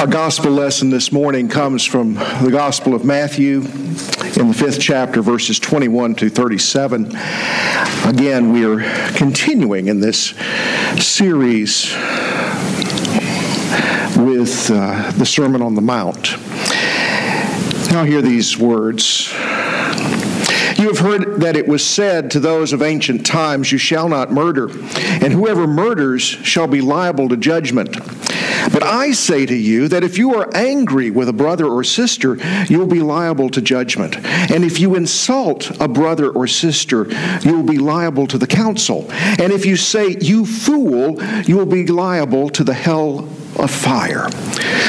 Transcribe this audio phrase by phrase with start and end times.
[0.00, 5.20] Our gospel lesson this morning comes from the Gospel of Matthew in the fifth chapter,
[5.20, 7.14] verses 21 to 37.
[8.06, 8.80] Again, we are
[9.12, 10.32] continuing in this
[10.98, 11.92] series
[14.16, 16.30] with uh, the Sermon on the Mount.
[17.92, 19.30] Now, hear these words.
[20.78, 24.32] You have heard that it was said to those of ancient times, You shall not
[24.32, 27.98] murder, and whoever murders shall be liable to judgment.
[28.72, 32.36] But I say to you that if you are angry with a brother or sister,
[32.68, 34.16] you'll be liable to judgment.
[34.24, 37.06] And if you insult a brother or sister,
[37.42, 39.06] you'll be liable to the council.
[39.10, 43.28] And if you say, You fool, you will be liable to the hell
[43.60, 44.28] of fire.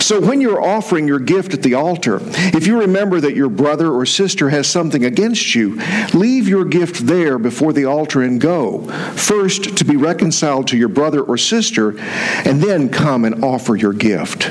[0.00, 3.90] So when you're offering your gift at the altar, if you remember that your brother
[3.90, 5.80] or sister has something against you,
[6.12, 8.82] leave your gift there before the altar and go.
[9.14, 11.98] First to be reconciled to your brother or sister,
[12.44, 14.50] and then come and offer your gift.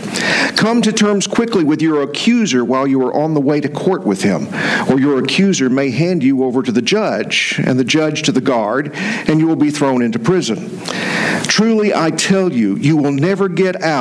[0.58, 4.04] Come to terms quickly with your accuser while you are on the way to court
[4.06, 4.48] with him,
[4.90, 8.42] or your accuser may hand you over to the judge, and the judge to the
[8.42, 10.80] guard, and you will be thrown into prison.
[11.44, 14.01] Truly, I tell you, you will never get out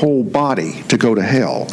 [0.00, 1.66] whole body to go to hell.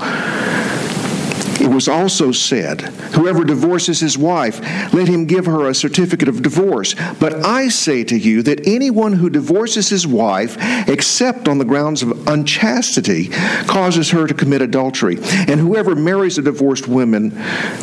[1.67, 2.79] It was also said,
[3.13, 4.61] Whoever divorces his wife,
[4.93, 6.95] let him give her a certificate of divorce.
[7.19, 10.55] But I say to you that anyone who divorces his wife,
[10.87, 13.27] except on the grounds of unchastity,
[13.67, 15.17] causes her to commit adultery.
[15.19, 17.31] And whoever marries a divorced woman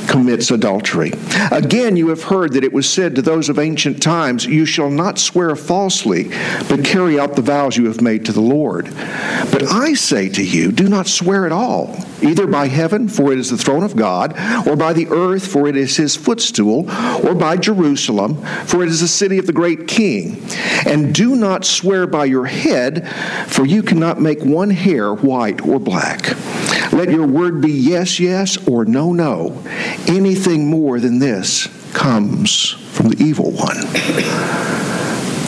[0.08, 1.12] commits adultery.
[1.52, 4.90] Again, you have heard that it was said to those of ancient times, You shall
[4.90, 6.30] not swear falsely,
[6.70, 8.86] but carry out the vows you have made to the Lord.
[9.52, 13.38] But I say to you, do not swear at all, either by heaven, for it
[13.38, 14.32] is the throne of God,
[14.66, 16.90] or by the earth, for it is his footstool,
[17.26, 18.36] or by Jerusalem,
[18.66, 20.46] for it is the city of the great king.
[20.86, 23.08] And do not swear by your head,
[23.48, 26.36] for you cannot make one hair white or black.
[26.92, 29.62] Let your word be yes, yes, or no, no.
[30.06, 33.80] Anything more than this comes from the evil one.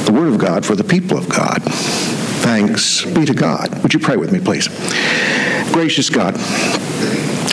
[0.07, 1.63] The word of God for the people of God.
[1.63, 3.83] Thanks be to God.
[3.83, 4.69] Would you pray with me, please?
[5.73, 6.35] Gracious God,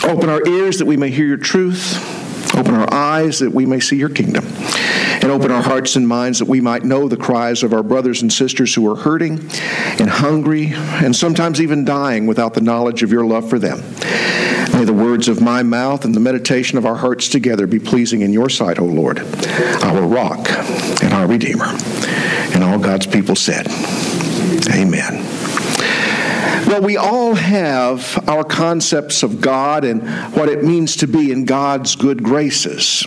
[0.02, 2.54] Open our ears that we may hear your truth.
[2.56, 4.44] Open our eyes that we may see your kingdom.
[4.46, 8.20] And open our hearts and minds that we might know the cries of our brothers
[8.22, 9.40] and sisters who are hurting
[9.98, 13.78] and hungry and sometimes even dying without the knowledge of your love for them.
[14.72, 18.22] May the words of my mouth and the meditation of our hearts together be pleasing
[18.22, 19.20] in your sight, O Lord,
[19.82, 20.50] our rock
[21.02, 21.68] and our Redeemer.
[22.54, 23.68] And all God's people said,
[24.74, 25.43] Amen.
[26.66, 30.02] Well, we all have our concepts of God and
[30.34, 33.04] what it means to be in God's good graces.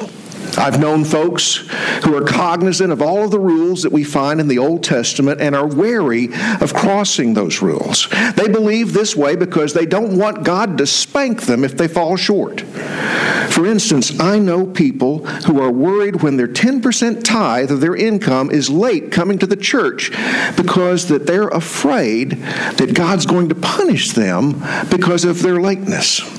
[0.58, 1.68] I've known folks
[2.03, 5.41] who are cognizant of all of the rules that we find in the Old Testament
[5.41, 6.30] and are wary
[6.62, 8.08] of crossing those rules.
[8.35, 12.18] They believe this way because they don't want God to spank them if they fall
[12.18, 12.62] short.
[12.62, 18.52] For instance, I know people who are worried when their 10% tithe of their income
[18.52, 20.12] is late coming to the church
[20.56, 26.37] because that they're afraid that God's going to punish them because of their lateness.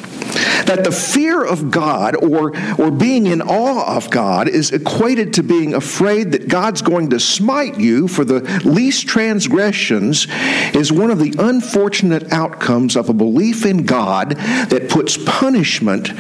[0.66, 5.42] That the fear of God or, or being in awe of God is equated to
[5.42, 10.26] being afraid that God's going to smite you for the least transgressions
[10.74, 16.10] is one of the unfortunate outcomes of a belief in God that puts punishment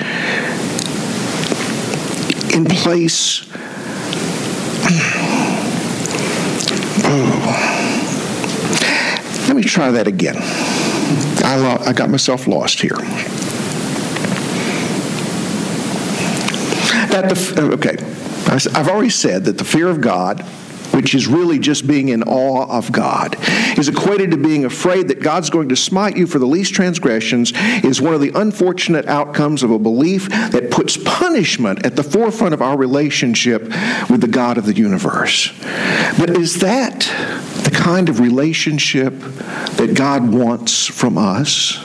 [2.54, 3.46] in place.
[9.48, 10.36] Let me try that again.
[11.44, 12.96] I, lo- I got myself lost here.
[17.10, 17.96] That the, uh, okay,
[18.78, 20.44] I've already said that the fear of God
[20.92, 23.36] which is really just being in awe of God,
[23.78, 27.52] is equated to being afraid that God's going to smite you for the least transgressions,
[27.84, 32.54] is one of the unfortunate outcomes of a belief that puts punishment at the forefront
[32.54, 33.62] of our relationship
[34.10, 35.52] with the God of the universe.
[36.18, 37.00] But is that
[37.64, 41.84] the kind of relationship that God wants from us?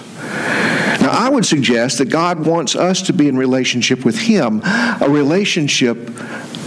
[1.13, 5.97] I would suggest that God wants us to be in relationship with Him, a relationship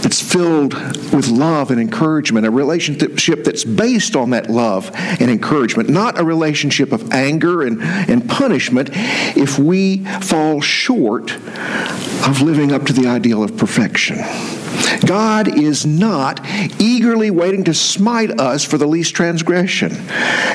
[0.01, 0.73] that's filled
[1.13, 6.23] with love and encouragement, a relationship that's based on that love and encouragement, not a
[6.23, 8.89] relationship of anger and, and punishment
[9.35, 14.17] if we fall short of living up to the ideal of perfection.
[15.05, 16.45] God is not
[16.79, 19.95] eagerly waiting to smite us for the least transgression.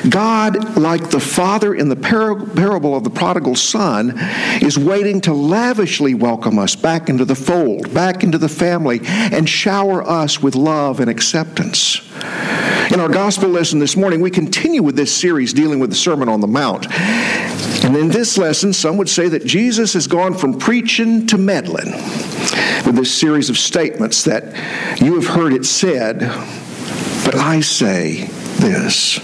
[0.09, 4.13] God, like the father in the parable of the prodigal son,
[4.61, 9.49] is waiting to lavishly welcome us back into the fold, back into the family, and
[9.49, 12.01] shower us with love and acceptance.
[12.91, 16.29] In our gospel lesson this morning, we continue with this series dealing with the Sermon
[16.29, 16.85] on the Mount.
[17.83, 21.91] And in this lesson, some would say that Jesus has gone from preaching to meddling
[22.85, 24.43] with this series of statements that
[25.01, 26.19] you have heard it said,
[27.25, 28.29] but I say
[28.59, 29.19] this.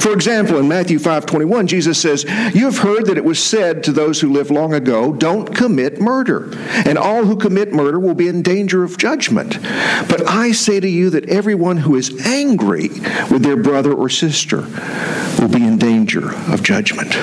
[0.00, 2.24] For example, in Matthew 5:21, Jesus says,
[2.54, 6.00] "You have heard that it was said to those who lived long ago, don't commit
[6.00, 6.50] murder,
[6.84, 9.58] and all who commit murder will be in danger of judgment.
[10.08, 12.90] But I say to you that everyone who is angry
[13.30, 14.64] with their brother or sister
[15.40, 17.16] will be in danger of judgment."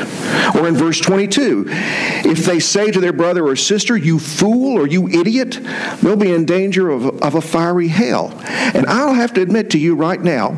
[0.56, 4.88] Or in verse 22, if they say to their brother or sister, "You fool" or
[4.88, 5.60] "You idiot,"
[6.02, 8.34] they'll be in danger of, of a fiery hell.
[8.48, 10.58] And I'll have to admit to you right now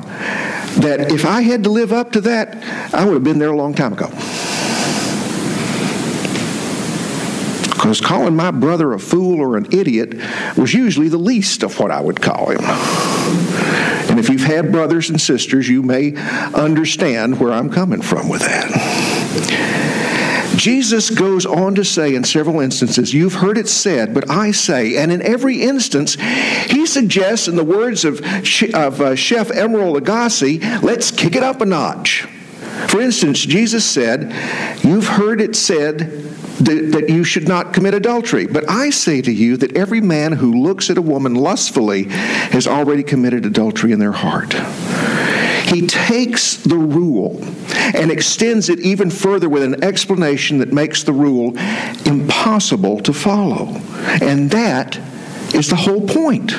[0.78, 2.58] that if I had to live up to that,
[2.94, 4.10] I would have been there a long time ago.
[7.86, 10.16] Because calling my brother a fool or an idiot
[10.58, 12.62] was usually the least of what I would call him.
[14.16, 16.16] And if you've had brothers and sisters, you may
[16.54, 18.72] understand where I'm coming from with that.
[20.56, 24.96] Jesus goes on to say in several instances, You've heard it said, but I say.
[24.96, 28.22] And in every instance, he suggests, in the words of,
[28.74, 32.22] of uh, Chef Emeril Lagasse, let's kick it up a notch.
[32.88, 34.32] For instance, Jesus said,
[34.82, 38.48] You've heard it said that, that, you should not commit adultery.
[38.48, 42.68] But I say to you that every man who looks at a woman lustfully has
[42.68, 44.54] already committed adultery in their heart.
[45.66, 47.44] He takes the rule
[47.96, 51.58] and extends it even further with an explanation that makes the rule
[52.06, 53.68] impossible to follow.
[54.22, 55.00] And that
[55.54, 56.54] is the whole point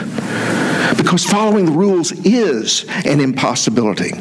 [0.97, 4.13] because following the rules is an impossibility.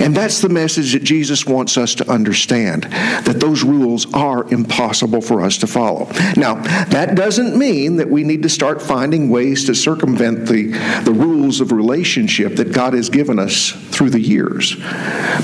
[0.00, 5.20] And that's the message that Jesus wants us to understand that those rules are impossible
[5.20, 6.10] for us to follow.
[6.36, 6.54] Now,
[6.86, 10.68] that doesn't mean that we need to start finding ways to circumvent the,
[11.04, 14.76] the rules of relationship that God has given us through the years.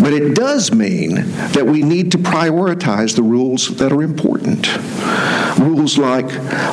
[0.01, 4.67] But it does mean that we need to prioritize the rules that are important.
[5.59, 6.27] Rules like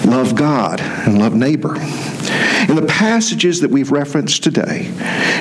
[0.06, 1.76] love God and love neighbor.
[1.76, 4.92] In the passages that we've referenced today,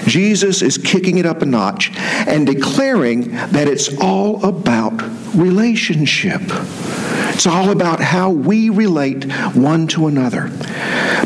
[0.06, 5.00] Jesus is kicking it up a notch and declaring that it's all about
[5.34, 6.42] relationship.
[7.34, 10.50] It's all about how we relate one to another.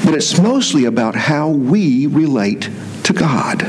[0.04, 2.70] But it's mostly about how we relate
[3.04, 3.62] to God.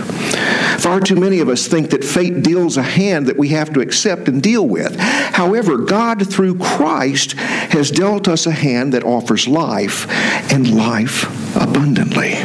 [0.88, 3.81] Far too many of us think that fate deals a hand that we have to
[3.81, 4.98] accept and deal with.
[4.98, 10.10] However, God, through Christ, has dealt us a hand that offers life
[10.50, 11.25] and life
[11.57, 12.36] abundantly.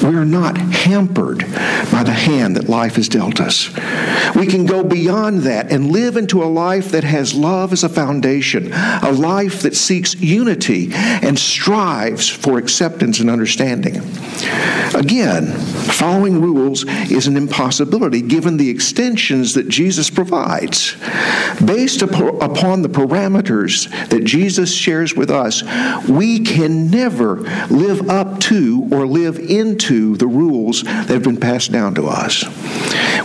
[0.00, 1.40] We're not hampered
[1.90, 3.68] by the hand that life has dealt us.
[4.36, 7.88] We can go beyond that and live into a life that has love as a
[7.88, 13.96] foundation, a life that seeks unity and strives for acceptance and understanding.
[14.94, 15.52] Again,
[15.84, 20.96] following rules is an impossibility given the extensions that Jesus provides.
[21.64, 25.62] Based upon the parameters that Jesus shares with us,
[26.08, 27.36] we can never
[27.68, 32.44] live up to or live into the rules that have been passed down to us.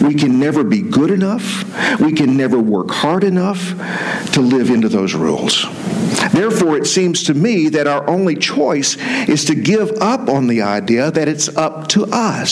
[0.01, 2.00] We can never be good enough.
[2.00, 3.60] We can never work hard enough
[4.34, 5.65] to live into those rules.
[6.31, 10.62] Therefore, it seems to me that our only choice is to give up on the
[10.62, 12.49] idea that it's up to us.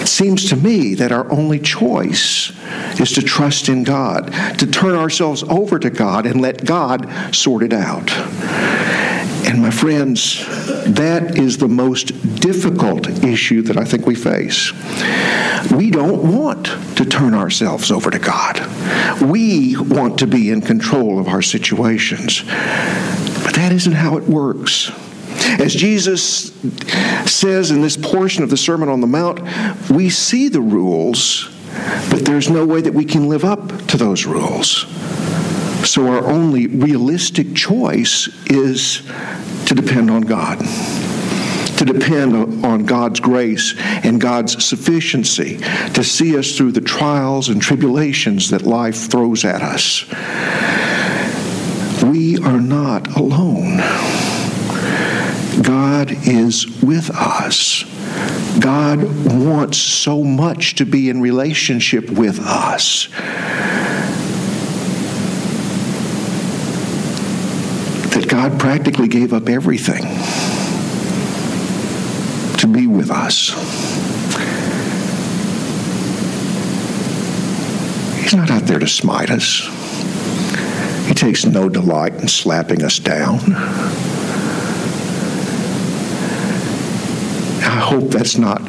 [0.00, 2.52] It seems to me that our only choice
[3.00, 7.62] is to trust in God, to turn ourselves over to God and let God sort
[7.62, 8.10] it out.
[9.46, 10.44] And my friends,
[10.86, 12.06] that is the most
[12.40, 14.72] difficult issue that I think we face.
[15.70, 16.66] We don't want
[16.96, 18.60] to turn ourselves over to God.
[19.20, 22.42] We want to be in control of our situations.
[22.42, 24.90] But that isn't how it works.
[25.60, 26.52] As Jesus
[27.30, 29.40] says in this portion of the Sermon on the Mount,
[29.90, 31.50] we see the rules,
[32.10, 34.86] but there's no way that we can live up to those rules.
[35.88, 39.02] So our only realistic choice is
[39.66, 40.64] to depend on God
[41.76, 47.60] to depend on God's grace and God's sufficiency to see us through the trials and
[47.60, 50.04] tribulations that life throws at us.
[52.02, 53.80] We are not alone.
[55.64, 57.84] God is with us.
[58.60, 63.08] God wants so much to be in relationship with us.
[68.12, 70.02] That God practically gave up everything
[72.58, 73.50] to be with us.
[78.22, 79.68] He's not out there to smite us.
[81.08, 84.13] He takes no delight in slapping us down.
[87.84, 88.62] Hope that's not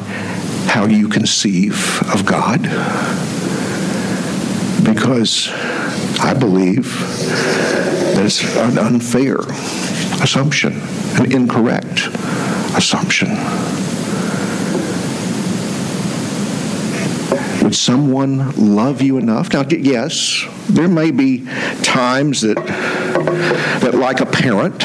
[0.68, 2.62] how you conceive of God.
[4.84, 5.48] Because
[6.20, 6.98] I believe
[8.14, 9.38] that it's an unfair
[10.22, 10.80] assumption,
[11.18, 12.08] an incorrect
[12.76, 13.30] assumption.
[17.62, 19.52] Would someone love you enough?
[19.52, 21.46] Now, yes, there may be
[21.82, 22.56] times that,
[23.80, 24.84] that like a parent,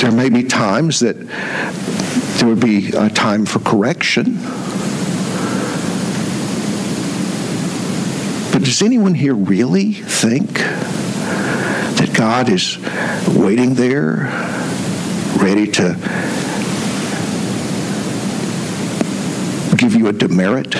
[0.00, 1.16] there may be times that
[2.38, 4.36] there would be a time for correction.
[8.52, 12.78] But does anyone here really think that God is
[13.26, 14.30] waiting there,
[15.36, 15.94] ready to
[19.76, 20.76] give you a demerit?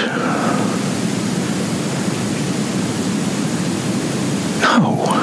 [4.63, 5.18] No.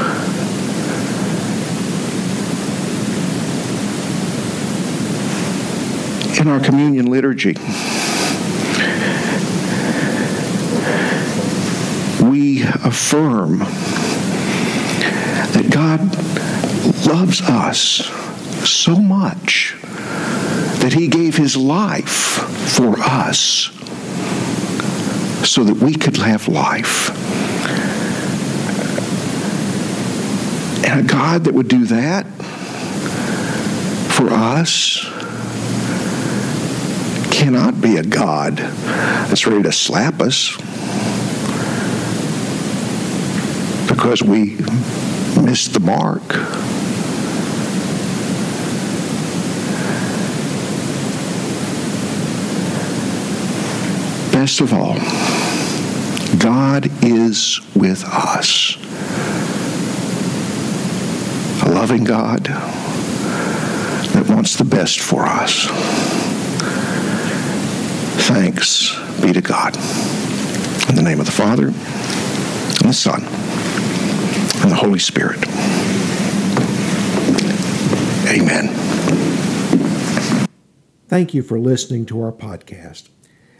[6.46, 7.54] In our communion liturgy,
[12.24, 13.58] we affirm
[15.54, 16.02] that God
[17.08, 18.06] loves us
[18.64, 19.76] so much
[20.82, 22.10] that he gave his life
[22.76, 23.72] for us
[25.50, 27.10] so that we could have life.
[30.86, 32.28] And a God that would do that
[34.12, 35.15] for us
[37.46, 40.58] cannot be a God that's ready to slap us
[43.88, 44.56] because we
[45.44, 46.28] missed the mark.
[54.32, 54.96] Best of all,
[56.40, 58.76] God is with us.
[61.64, 62.46] A loving God
[64.16, 65.70] that wants the best for us.
[68.24, 69.76] Thanks be to God.
[70.90, 73.24] In the name of the Father, and the Son,
[74.62, 75.44] and the Holy Spirit.
[78.28, 78.68] Amen.
[81.08, 83.10] Thank you for listening to our podcast.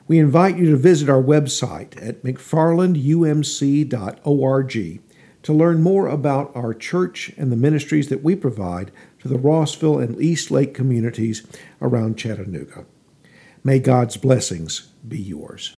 [0.08, 5.02] We invite you to visit our website at mcfarlandumc.org
[5.44, 10.00] to learn more about our church and the ministries that we provide to the Rossville
[10.00, 11.46] and East Lake communities
[11.82, 12.86] around Chattanooga.
[13.66, 15.75] May God's blessings be yours.